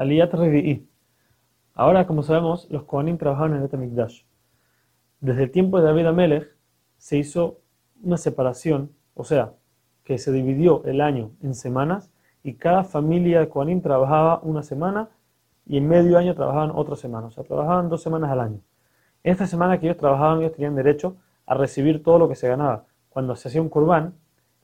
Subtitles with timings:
[0.00, 0.88] Aliyat Revi'i.
[1.74, 4.22] Ahora, como sabemos, los Kohanim trabajaban en el Mikdash.
[5.20, 6.56] Desde el tiempo de David Amelech
[6.96, 7.60] se hizo
[8.02, 9.52] una separación, o sea,
[10.02, 12.10] que se dividió el año en semanas
[12.42, 15.10] y cada familia de Kohanim trabajaba una semana
[15.66, 18.60] y en medio año trabajaban otra semana, o sea, trabajaban dos semanas al año.
[19.22, 22.86] Esta semana que ellos trabajaban, ellos tenían derecho a recibir todo lo que se ganaba.
[23.10, 24.14] Cuando se hacía un corbán,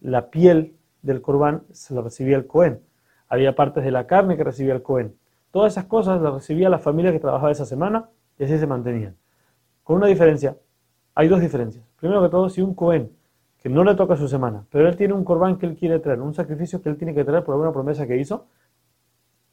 [0.00, 2.80] la piel del corbán se lo recibía el Cohen.
[3.28, 5.14] Había partes de la carne que recibía el Cohen.
[5.56, 9.16] Todas esas cosas las recibía la familia que trabajaba esa semana y así se mantenían.
[9.82, 10.54] Con una diferencia,
[11.14, 11.82] hay dos diferencias.
[11.98, 13.10] Primero que todo, si un Cohen
[13.62, 16.20] que no le toca su semana, pero él tiene un corbán que él quiere traer,
[16.20, 18.48] un sacrificio que él tiene que traer por alguna promesa que hizo,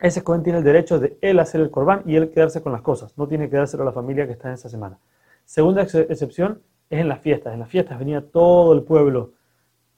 [0.00, 2.82] ese Cohen tiene el derecho de él hacer el corbán y él quedarse con las
[2.82, 3.16] cosas.
[3.16, 4.98] No tiene que dárselo a la familia que está en esa semana.
[5.44, 7.54] Segunda excepción es en las fiestas.
[7.54, 9.34] En las fiestas venía todo el pueblo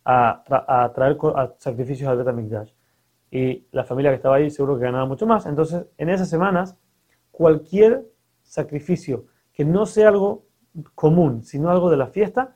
[0.04, 1.16] a, traer
[1.56, 2.72] sacrificios al Betamikdash.
[3.34, 5.44] Y la familia que estaba ahí seguro que ganaba mucho más.
[5.46, 6.76] Entonces, en esas semanas,
[7.32, 8.06] cualquier
[8.44, 10.44] sacrificio que no sea algo
[10.94, 12.54] común, sino algo de la fiesta,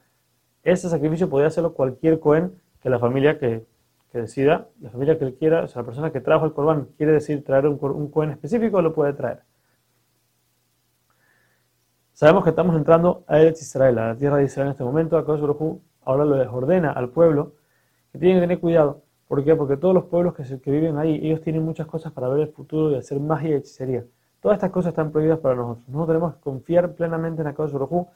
[0.63, 3.67] ese sacrificio podía hacerlo cualquier Cohen que la familia que,
[4.13, 7.11] decida, la familia que él quiera, o sea, la persona que trajo el Corban quiere
[7.11, 9.43] decir traer un, Cohen específico, lo puede traer.
[12.13, 15.19] Sabemos que estamos entrando a Eretz Israel, a la tierra de Israel en este momento.
[15.19, 17.55] Akadosh Baruj ahora les ordena al pueblo
[18.13, 19.08] que tienen que tener cuidado.
[19.29, 19.55] ¿Por qué?
[19.55, 22.49] Porque todos los pueblos que, que, viven ahí, ellos tienen muchas cosas para ver el
[22.49, 24.05] futuro y hacer magia y hechicería.
[24.41, 25.87] Todas estas cosas están prohibidas para nosotros.
[25.89, 28.09] Nosotros tenemos que confiar plenamente en Akadosh Baruj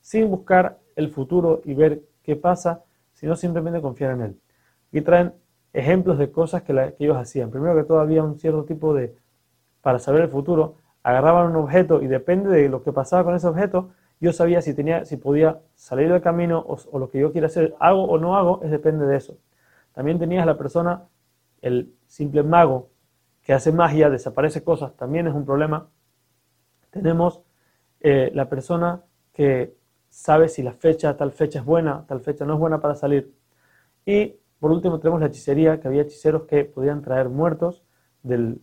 [0.00, 4.40] sin buscar el futuro y ver qué pasa, sino simplemente confiar en él.
[4.92, 5.34] Y traen
[5.72, 7.50] ejemplos de cosas que, que ellos hacían.
[7.50, 9.14] Primero que todo había un cierto tipo de,
[9.82, 13.46] para saber el futuro, agarraban un objeto y depende de lo que pasaba con ese
[13.46, 17.46] objeto, yo sabía si, tenía, si podía salir del camino o, lo que yo quiera
[17.46, 19.38] hacer, hago o no hago, es depende de eso.
[19.92, 21.08] También tenías la persona,
[21.62, 22.90] el simple mago
[23.42, 25.88] que hace magia, desaparece cosas, también es un problema.
[26.90, 27.42] Tenemos
[28.00, 29.74] eh, la persona que
[30.08, 33.32] sabe si la fecha, tal fecha es buena, tal fecha no es buena para salir.
[34.04, 37.82] Y por último tenemos la hechicería, que había hechiceros que podían traer muertos
[38.22, 38.60] del,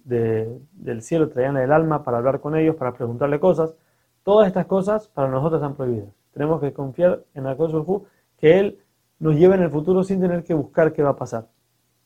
[1.02, 3.74] cielo, traían el alma para hablar con ellos, para preguntarle cosas.
[4.24, 6.10] Todas estas cosas para nosotros están prohibidas.
[6.32, 7.78] Tenemos que confiar en la cosa
[8.38, 8.80] que Él
[9.20, 11.48] nos lleve en el futuro sin tener que buscar qué va a pasar.